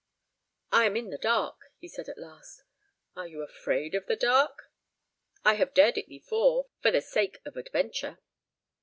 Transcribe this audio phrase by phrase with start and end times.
[0.71, 2.63] "I am in the dark," he said, at last.
[3.15, 4.71] "Are you afraid of the dark?"
[5.45, 8.17] "I have dared it before—for the sake of adventure."